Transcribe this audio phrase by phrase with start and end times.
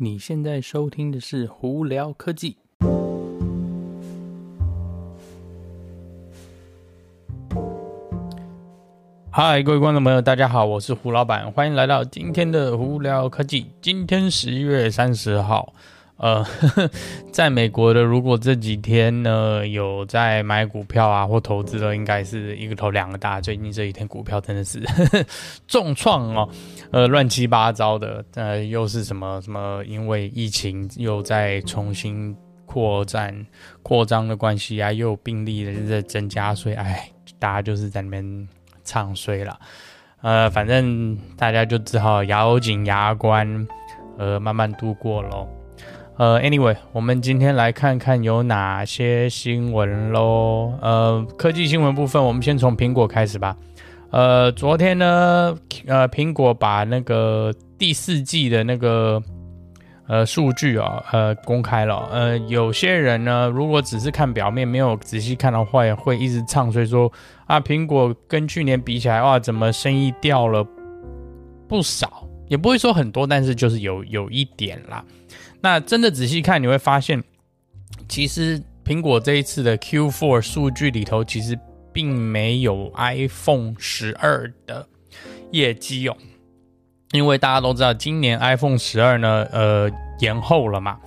[0.00, 2.56] 你现在收听的是胡聊科技。
[9.28, 13.72] 嗨，各位观众朋友，大家好，我是胡老板，欢迎来到今天的胡聊科技。
[13.82, 15.74] 今天十一月三十号。
[16.18, 16.90] 呃呵呵，
[17.32, 23.40] 在美国的，如果这几天呢有在买股票啊或投资的，应该是一个头两个大。
[23.40, 25.24] 最近这几天股票真的是呵 呵
[25.66, 26.48] 重创哦，
[26.90, 33.46] 呃，乱七八糟的，呃，又是什么什么，因为疫情又在重新扩展
[33.82, 38.48] 扩张的关系啊，又有病例的在增加，所以哎，大家就是在那边
[38.82, 39.56] 唱衰了。
[40.20, 43.68] 呃，反正大家就只好咬紧牙关，
[44.18, 45.48] 呃，慢慢度过喽。
[46.18, 50.76] 呃，anyway，我们今天来看看有哪些新闻喽。
[50.82, 53.56] 呃，科技新闻部分，我们先从苹果开始吧。
[54.10, 59.22] 呃，昨天呢，呃，苹果把那个第四季的那个
[60.08, 62.08] 呃数据啊，呃，公开了。
[62.10, 67.12] 呃，有些人呢，如果只是看表面，没有仔细看的话，也会一直唱所以说
[67.46, 70.66] 啊，苹果跟去年比起来，哇，怎么生意掉了
[71.68, 72.26] 不少？
[72.48, 75.04] 也不会说很多，但是就是有有一点啦。
[75.60, 77.22] 那真的仔细看，你会发现，
[78.08, 81.58] 其实苹果这一次的 Q4 数据里头，其实
[81.92, 84.86] 并没有 iPhone 十二的
[85.50, 86.16] 业绩哦。
[87.12, 90.98] 因为大家都知道，今年 iPhone 十二呢，呃，延后了嘛。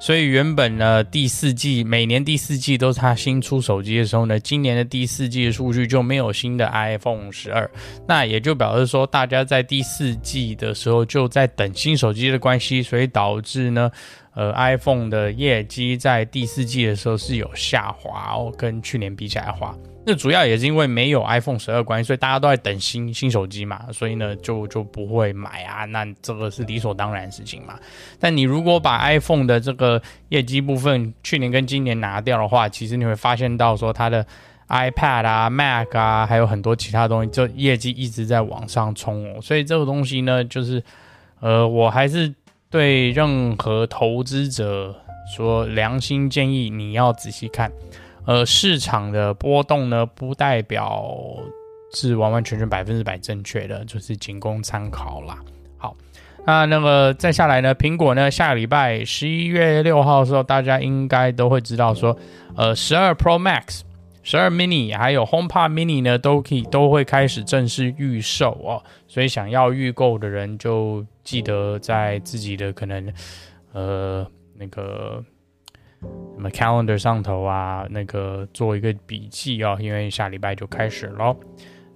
[0.00, 7.68] 所以原本呢，第四季每年第四季都是它新出手机的时候呢，今年的第四季的数据就没有新的 iPhone 十二，
[8.06, 13.90] 那也就表示说，大家在第四季的时候就在等新手机的关系，所以导致呢。
[14.34, 19.76] 呃，iPhone 的业绩在第四季的时候是有下滑哦，跟去年比起来的话，
[20.06, 27.76] 那主要也是因为没有 iPhone 十二关系，所以大家都在等新新手机嘛，所以呢就就不会买啊，那这个是理所当然的事情嘛。
[28.20, 34.24] 但你如果把 iPhone 的这个业绩部分去年跟今年拿掉的话，其实你会发现到说它的
[34.68, 39.40] iPad 啊、Mac 啊，还有很多其他东西，就业绩一直在往上冲哦。
[39.42, 40.80] 所以这个东西呢，就是
[41.40, 42.32] 呃，我还是。
[42.70, 44.94] 对任何投资者
[45.34, 47.70] 说，良心建议你要仔细看，
[48.26, 51.10] 呃，市场的波动呢，不代表
[51.94, 55.38] 是完完全全百分之百正确的，就是仅供参考啦。
[55.78, 55.96] 好，
[56.46, 62.16] 那那个再下来呢，苹果呢，下个礼拜十一月六号的时候，大家应该都会知道说，
[62.56, 63.80] 呃，十二 Pro Max。
[64.28, 73.10] 十二 mini 还有 HomePod mini 呢，都可以都会开始正式预售哦，所以想要预购的人就记得在自己的可能
[73.72, 75.24] 呃那个
[76.34, 81.34] 什么 calendar 上头啊，那个做一个笔记哦，因为下礼拜就开始喽。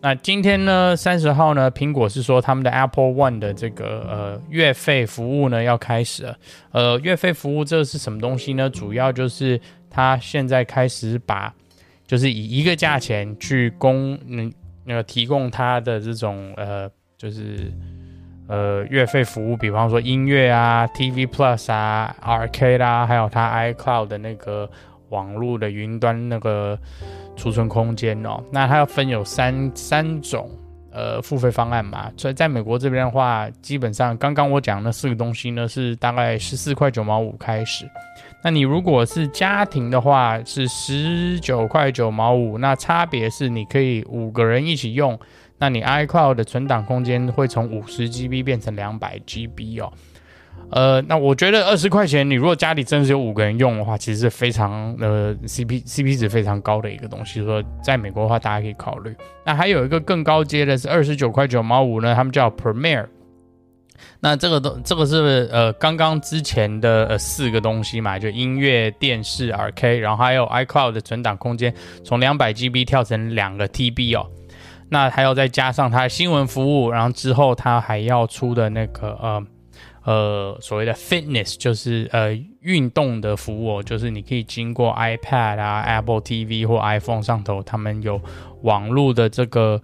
[0.00, 6.38] 那今天呢，三十号呢，苹果是说他们的 Apple One 的这个呃月费服务呢要开始了。
[6.70, 8.70] 呃，月费服务这是什么东西呢？
[8.70, 9.60] 主要就是
[9.90, 11.52] 它现在开始把
[12.10, 14.52] 就是以一个价钱去供嗯
[14.84, 17.72] 那个提供他的这种呃就是
[18.48, 24.68] 呃月费服务，比方说音乐啊、TV Plus 啊、R K 啦、还有他 iCloud 的那个
[25.10, 26.76] 网络的云端那个
[27.36, 28.42] 储存空间哦。
[28.50, 30.50] 那它要分有三三种
[30.90, 37.88] 呃付费方案嘛，所以在美国这边的话，基本上刚刚我讲那四个东西呢是大概十四块九毛五开始。
[38.42, 42.56] 那你如果是家庭的话，是十九块九毛五。
[42.58, 45.18] 那差别是你可以五个人一起用，
[45.58, 49.92] 那你 iCloud 的存档空间会从五十 GB 变成两百 GB 哦。
[50.70, 57.44] 呃，那我觉得二十块钱，你如果家里真是有五个人用的话，其实是非常呃 CP CP 值非常高的一个东西。
[57.44, 59.14] 说在美国的话，大家可以考虑。
[59.44, 63.06] 那还有一个更高阶的是二十九块九毛五呢，他们叫 Premier。
[64.20, 71.74] 那这个都这个是呃刚刚之前的呃四个东西嘛，就音乐、电视、R K，然后还有 iCloud 的存档空间，
[72.04, 74.26] 从两百 GB 跳成两个 TB 哦。
[74.90, 79.46] 那还有再加上它的新闻服务，然后之后它还要出的那个呃
[80.04, 88.20] 呃所谓的 Fitness，就是呃运动的服务，就是你可以经过 iPad 啊、Apple TV 或 iPhone 上头，他们有
[88.62, 89.80] 网络的这个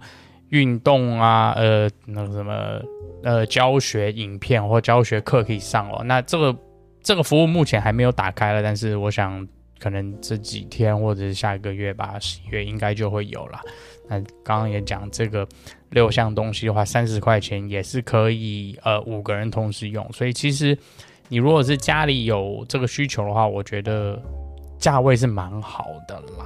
[0.49, 2.81] 运动啊，呃那什么。
[3.23, 6.03] 呃，教学影片或教学课可以上哦。
[6.05, 6.55] 那这个
[7.01, 9.45] 这个服务目前还没有打开了，但是我想
[9.79, 13.59] 可能这几天或者是下一个月吧，十月应该就会有了。
[14.07, 15.45] 那刚刚也讲这个
[15.89, 20.07] 六项东西的话，三十块钱也是可以呃五个人同时用。
[20.13, 20.77] 所以其实
[21.27, 24.21] 你如果是家里有这个需求的话，我觉得
[24.77, 26.45] 价位是蛮好的啦。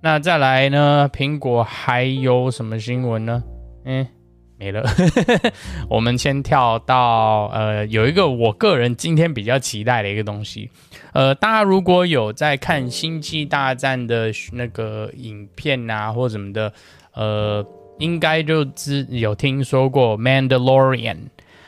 [0.00, 3.42] 那再来呢，苹果还有什么新闻呢？
[3.84, 4.06] 嗯。
[4.60, 4.82] 没了。
[5.88, 10.68] 我们先跳到呃，有一个我个人今天比较期待的一个东西。
[11.12, 16.72] 呃，大家如果有在看《星际大战》的那个影片啊，或什么的，
[17.14, 17.64] 呃，
[18.00, 21.16] 应该就知有听说过《Mandalorian》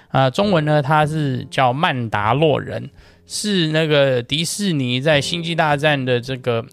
[0.09, 2.83] 啊，中文呢它是叫《曼达洛人》，
[3.25, 6.67] 是那个迪士尼在《星际大战》的这个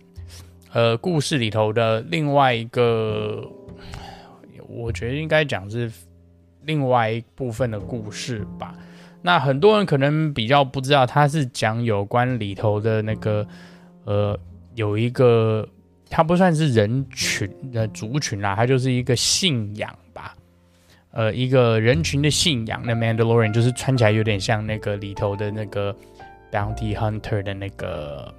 [0.73, 3.47] 呃故事里头的另外一个，
[4.67, 5.91] 我觉得应该讲是
[6.63, 8.73] 另外一部分的故事吧。
[9.21, 13.45] 那很多人可能比较不知道，他是讲有关里头的那个，
[14.05, 14.39] 呃，
[14.75, 15.67] 有一个，
[16.09, 20.35] 他不算是人群的族群啦，他就是一个信仰吧，
[21.11, 22.81] 呃，一个人群的信仰。
[22.85, 25.93] 那 Mandalorian 就是穿起来有点像那个里头的那个
[26.51, 28.33] Bounty Hunter 的那个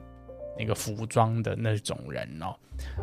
[0.58, 2.54] 那个服装的那种人哦，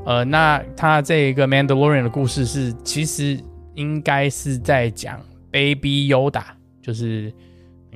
[0.06, 3.40] 呃，那他这一个 Mandalorian 的故事是，其实
[3.74, 5.22] 应该是在讲
[5.52, 6.44] Baby Yoda，
[6.82, 7.34] 就是。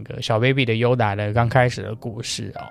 [0.01, 2.63] 那个小 baby 的优达的刚开始的故事哦，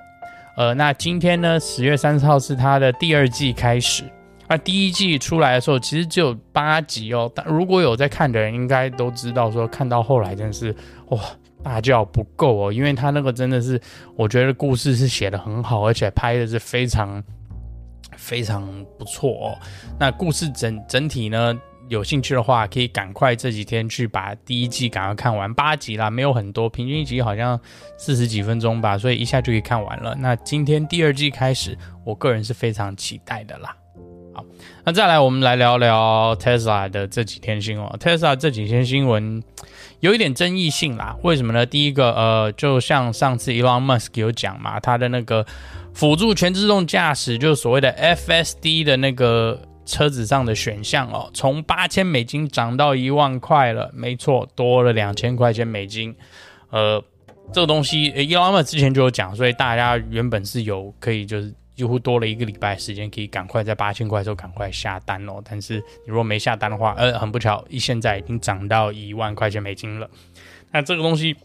[0.57, 4.03] 呃，那今天呢，十月三十号是他的第二季开始。
[4.49, 7.31] 那第一季出来的时候，其实只有八集哦。
[7.35, 10.75] 但如果有在看的人，应该都知道说，看到后来真的是
[11.09, 11.21] 哇，
[11.63, 13.81] 大叫不够哦，因为他那个真的是，
[14.17, 17.23] 我觉得故事是写得很好，而且拍的是非常
[18.17, 18.67] 非常
[18.99, 19.59] 不错哦。
[19.99, 21.61] 那故事整整体呢？
[21.89, 27.59] 有兴趣的话，可以赶快这几天去把第一季赶快看完，八集啦，没有很多，平均一集好像
[27.97, 30.15] 四十几分钟吧，所以一下就可以看完了。
[30.19, 33.75] 那今天第二季开始，我个人是非常期待的啦。
[34.35, 34.45] 好，
[34.85, 37.89] 那再来我们来聊聊 Tesla 的这几天新闻。
[37.93, 39.43] Tesla 这几天新闻
[40.01, 41.65] 有一点争议性啦，为什么呢？
[41.65, 45.47] 第一个，呃，就像上次 Elon Musk 有讲嘛，他的那个
[45.93, 49.61] 辅助全自动驾驶，就是所谓的 FSD 的那个。
[49.89, 56.15] 车子上的选项哦，从八千美金涨到一万块了，没错，多了两千块钱美金。
[56.69, 57.03] 呃，
[57.55, 65.41] 这个东西，Elon Musk 之前就有讲，所以大家原本是有可以就是几乎多了一个礼拜时间，可以赶快在八千块的时候赶快下单哦。
[65.45, 70.11] 但是你如果没下单的话，呃，很不巧，现在已经涨到一万块钱美金了。
[70.73, 71.37] 那这个东西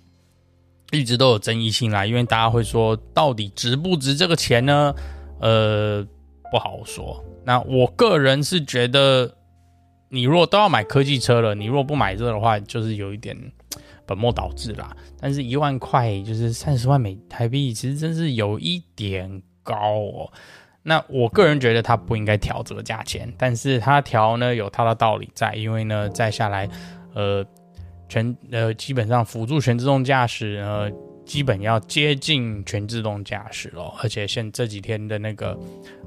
[0.89, 4.95] 一直都有争议性啦，因为大家会说，到底值不值这个钱呢？
[5.39, 6.03] 呃，
[6.51, 7.24] 不好说。
[7.45, 9.38] 那我个人是觉得，
[10.09, 13.38] 你如果都要买科技车了，你如果不买这的话，就是有一点
[14.07, 14.97] 本末倒置啦。
[15.19, 20.31] 但是一万块就是三十万美台币，其实真是有一点高哦。
[20.83, 26.69] 那我个人觉得他不应该调这个价钱，但是他调呢有他的道理在，因为呢再下来，
[27.15, 27.44] 呃，
[28.07, 30.92] 全呃基本上辅助全自动驾驶呢。
[31.25, 35.57] 基本要接近全自动驾驶了，而且现这几天的那个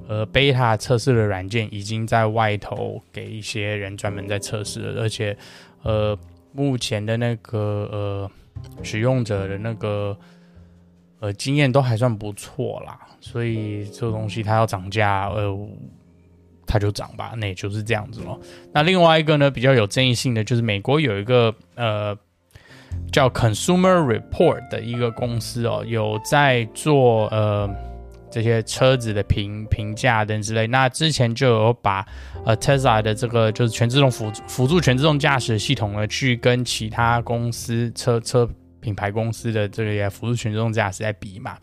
[0.07, 5.35] 呃 beta 测试的软件已经在外头给一些人专门在测试了，而且
[5.83, 6.15] 呃
[6.53, 8.31] 目前的那个呃
[8.83, 10.15] 使用者的那个
[11.21, 15.69] 呃经验都还算不错啦，所以这个东西它要涨价，呃
[16.67, 18.41] 它就涨吧，那也就是这样子咯。
[18.73, 22.17] 那另外一个呢比较有争议性的就是美国有一个呃。
[23.13, 27.69] 叫 Consumer Report 的一个公司哦，有在做呃
[28.31, 30.67] 这些车子的评评价等之类。
[30.67, 32.05] 那之前就有把
[32.45, 38.49] 呃 Tesla 的这个就是全自动辅辅助全自动驾驶系统呢，去跟其他公司车车
[38.87, 41.57] 品牌公司的这个也辅助全自动驾驶在比嘛。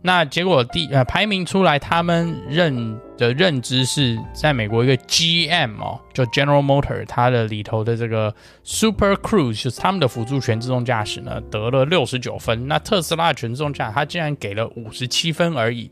[0.00, 12.66] 那结果第呃排名出来，他们认的认知是在美国一个 GM 哦，就 General Motor，它的里头的这个 Super Cruise 就是他们的辅助全自动驾驶呢，得了六十九分。
[12.66, 15.90] 那特斯拉全自动驾驶它竟然给了五十七分而已。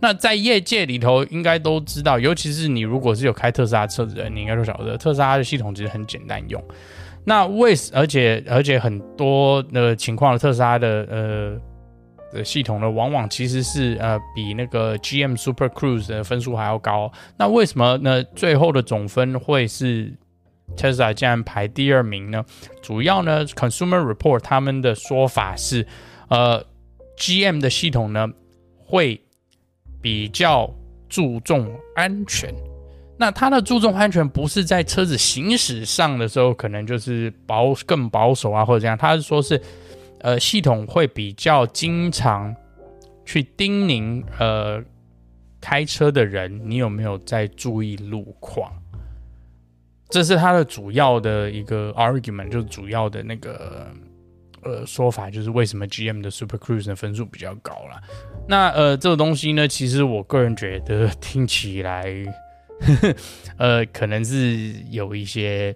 [0.00, 6.62] 那在业界里头应该都知道，尤其是你如果是有开特斯拉车子的人，你应该都晓得特斯拉的系统其实很简单用。
[7.26, 11.60] 那为而且而且很多的情况，特斯拉的呃。
[12.32, 17.10] 的系统呢，往往其实是呃比那个 GM Super Cruise 的分数还要高。
[17.38, 18.22] 那为什么呢？
[18.34, 20.12] 最后的总分会是
[20.76, 22.44] Tesla 竟然排第二名呢？
[22.82, 25.86] 主要呢，Consumer Report 他们的说法是，
[26.28, 26.62] 呃
[27.16, 28.28] ，GM 的系统呢
[28.76, 29.22] 会
[30.02, 30.68] 比较
[31.08, 32.52] 注重安全。
[33.18, 38.96] 那它的注重安全不是在车子行驶上的时候，可能就是保更保守啊，或者这样。
[38.96, 39.60] 他是说是。
[40.20, 42.52] 呃，系统会比较经常
[43.24, 44.82] 去叮咛呃
[45.60, 48.72] 开车的人，你有没有在注意路况？
[50.08, 53.86] 这是他的主要的一个 argument，就是主要的那个
[54.62, 58.00] 呃说法，就是为什么 GM 的 Super Cruise 的分数比较高了。
[58.48, 62.10] 那呃这个东西呢，其实我个人觉得听起来，
[63.58, 65.74] 呃可能是有一些。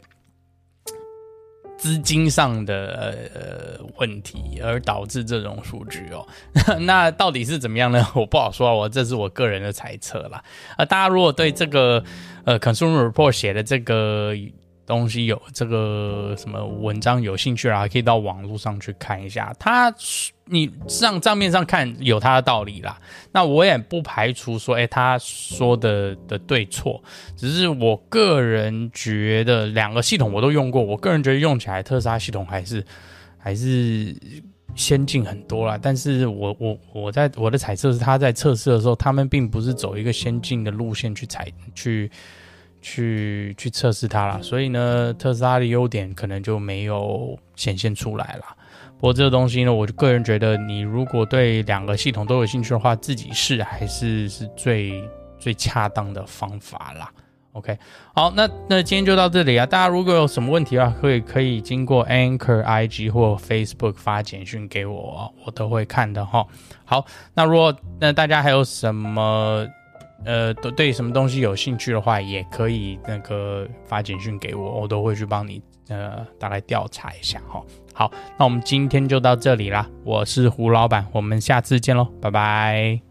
[1.78, 6.26] 资金上的呃问题而导致这种数据哦。
[6.80, 8.06] 那到底是怎么样呢？
[8.14, 10.44] 我不好说，我这是我个人的猜测啦。
[10.76, 12.04] 呃，大家如果对这个
[12.44, 14.34] 呃 Consumer Report 写的这个。
[14.90, 19.54] 东西有这个什么文章有兴趣啊，可以到网络上去看一下。
[19.58, 19.94] 他
[20.46, 27.00] 你上账面上看有他的道理啦，那我也不排除说，哎，他说的的对错。
[27.36, 32.84] 只是我个人觉得两个系统我都用过，我个人觉得用起来特斯拉系统还是
[33.38, 34.14] 还是
[34.74, 35.78] 先进很多啦。
[35.80, 42.10] 但是我我我在我的猜测是，他在测试的时候，他们并不是走一个先进的路线去采去。
[42.80, 48.44] 去去测试它了，所以呢，特斯拉的优点可能就没有显现出来了。
[48.98, 55.02] 不过这个东西呢，我个人觉得，你如果对两个系统都有兴趣的话，自己试还是是最
[55.38, 57.10] 最恰当的方法啦。
[57.52, 57.76] OK，
[58.14, 59.66] 好，那那今天就到这里啊。
[59.66, 66.46] 大家如果有什么问题的话，可以可以经过 Anchor IG 或 Facebook 发简讯给我，我都会看的哈。
[66.84, 69.66] 好，那如果那大家还有什么？
[70.24, 77.62] 呃，都对什么东西有兴趣的话，也可以那个发简讯给我，我都会去帮你呃大概调查一下哈。
[77.92, 83.09] 好，那我们今天就到这里啦，我是胡老板，我们下次见喽，拜拜。